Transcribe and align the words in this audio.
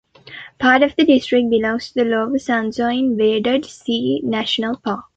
Part 0.57 0.81
of 0.81 0.95
the 0.95 1.05
district 1.05 1.51
belongs 1.51 1.89
to 1.89 2.03
the 2.03 2.05
Lower 2.05 2.39
Saxony 2.39 3.09
Wadden 3.09 3.61
Sea 3.63 4.19
National 4.23 4.75
Park. 4.77 5.05